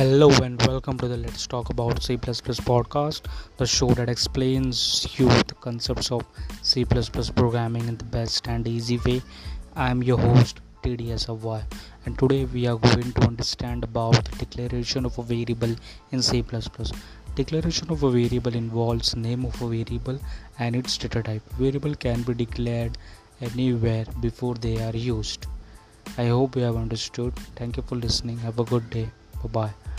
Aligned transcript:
Hello 0.00 0.30
and 0.42 0.58
welcome 0.66 0.96
to 0.96 1.08
the 1.08 1.16
Let's 1.18 1.46
Talk 1.46 1.68
About 1.68 2.02
C 2.02 2.16
podcast, 2.16 3.26
the 3.58 3.66
show 3.66 3.88
that 3.88 4.08
explains 4.08 5.06
you 5.18 5.28
the 5.28 5.54
concepts 5.60 6.10
of 6.10 6.24
C 6.62 6.86
programming 6.86 7.86
in 7.86 7.98
the 7.98 8.04
best 8.04 8.48
and 8.48 8.66
easy 8.66 8.96
way. 9.04 9.20
I 9.76 9.90
am 9.90 10.02
your 10.02 10.16
host 10.16 10.60
TDS 10.82 11.28
Avay, 11.28 11.62
and 12.06 12.18
today 12.18 12.46
we 12.46 12.66
are 12.66 12.78
going 12.78 13.12
to 13.12 13.26
understand 13.26 13.84
about 13.84 14.24
the 14.24 14.36
declaration 14.46 15.04
of 15.04 15.18
a 15.18 15.22
variable 15.22 15.76
in 16.12 16.22
C++. 16.22 16.42
Declaration 17.34 17.90
of 17.90 18.02
a 18.02 18.10
variable 18.10 18.54
involves 18.54 19.14
name 19.14 19.44
of 19.44 19.60
a 19.60 19.68
variable 19.68 20.18
and 20.58 20.76
its 20.76 20.96
data 20.96 21.22
type. 21.22 21.42
Variable 21.58 21.94
can 21.94 22.22
be 22.22 22.32
declared 22.32 22.96
anywhere 23.42 24.06
before 24.22 24.54
they 24.54 24.82
are 24.82 24.96
used. 24.96 25.44
I 26.16 26.28
hope 26.28 26.56
you 26.56 26.62
have 26.62 26.76
understood. 26.76 27.36
Thank 27.54 27.76
you 27.76 27.82
for 27.82 27.96
listening. 27.96 28.38
Have 28.38 28.58
a 28.58 28.64
good 28.64 28.88
day. 28.88 29.10
Bye 29.42 29.48
bye. 29.48 29.89